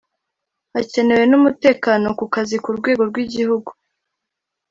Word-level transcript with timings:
hakenewe 0.73 1.23
n’umutekano 1.27 2.05
ku 2.19 2.25
kazi 2.33 2.55
ku 2.63 2.69
rwego 2.77 3.01
rw’igihugu 3.09 3.69